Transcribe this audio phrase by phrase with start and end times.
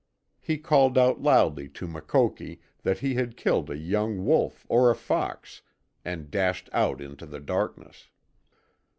[0.39, 4.95] He called out loudly to Makoki that he had killed a young wolf or a
[4.95, 5.61] fox,
[6.03, 8.09] and dashed out into the darkness.